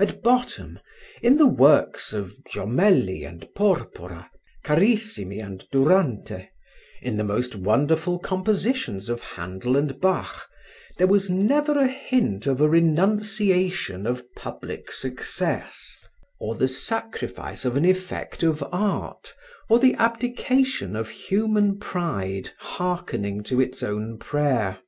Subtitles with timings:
[0.00, 0.80] At bottom,
[1.22, 4.28] in the works of Jomelli and Porpora,
[4.64, 6.48] Carissimi and Durante,
[7.00, 10.48] in the most wonderful compositions of Handel and Bach,
[10.98, 15.96] there was never a hint of a renunciation of public success,
[16.40, 19.34] or the sacrifice of an effect of art,
[19.68, 24.80] or the abdication of human pride hearkening to its own prayer.